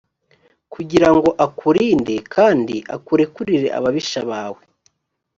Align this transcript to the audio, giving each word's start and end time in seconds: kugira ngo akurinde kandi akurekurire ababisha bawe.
kugira 0.73 1.09
ngo 1.15 1.29
akurinde 1.45 2.15
kandi 2.33 2.75
akurekurire 2.95 3.67
ababisha 3.77 4.21
bawe. 4.29 4.61